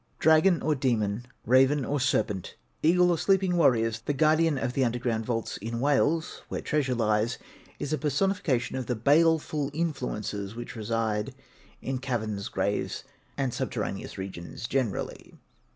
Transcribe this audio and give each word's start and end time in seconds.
Dragon 0.17 0.63
or 0.63 0.73
demon, 0.73 1.27
raven 1.45 1.85
or 1.85 1.99
serpent, 1.99 2.55
eagle 2.81 3.11
or 3.11 3.19
sleeping 3.19 3.55
warriors, 3.55 3.99
the 3.99 4.13
guardian 4.13 4.57
of 4.57 4.73
the 4.73 4.83
underground 4.83 5.27
vaults 5.27 5.57
in 5.57 5.79
Wales 5.79 6.41
where 6.47 6.59
treasures 6.59 6.97
lie 6.97 7.27
is 7.77 7.93
a 7.93 7.99
personification 7.99 8.75
of 8.77 8.87
the 8.87 8.95
baleful 8.95 9.69
influences 9.75 10.55
which 10.55 10.75
reside 10.75 11.35
in 11.83 11.99
caverns, 11.99 12.49
graves, 12.49 13.03
and 13.37 13.53
subterraneous 13.53 14.17
regions 14.17 14.67
generally. 14.67 15.35